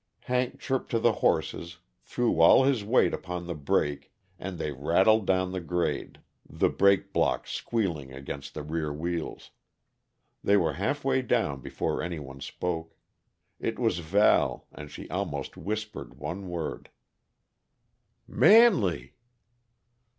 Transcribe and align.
Hank 0.21 0.59
chirped 0.59 0.89
to 0.89 0.99
the 0.99 1.11
horses, 1.21 1.77
threw 2.01 2.39
all 2.41 2.63
his 2.63 2.83
weight 2.83 3.13
upon 3.13 3.45
the 3.45 3.53
brake, 3.53 4.11
and 4.39 4.57
they 4.57 4.71
rattled 4.71 5.27
down 5.27 5.51
the 5.51 5.61
grade, 5.61 6.19
the 6.49 6.69
brake 6.69 7.13
block 7.13 7.45
squealing 7.45 8.11
against 8.11 8.55
the 8.55 8.63
rear 8.63 8.91
wheels. 8.91 9.51
They 10.43 10.57
were 10.57 10.73
half 10.73 11.05
way 11.05 11.21
down 11.21 11.61
before 11.61 12.01
any 12.01 12.17
one 12.17 12.39
spoke. 12.41 12.95
It 13.59 13.77
was 13.77 13.99
Val, 13.99 14.65
and 14.71 14.89
she 14.89 15.07
almost 15.11 15.55
whispered 15.55 16.15
one 16.17 16.49
word: 16.49 16.89
"Manley!" 18.27 19.13